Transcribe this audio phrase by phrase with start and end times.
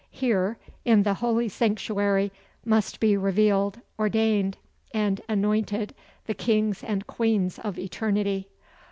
[0.09, 2.31] Here, in the holy sanctuary,
[2.65, 4.57] must be revealed, ordained
[4.95, 5.93] and anointed
[6.25, 8.47] the kings and queens of eternity.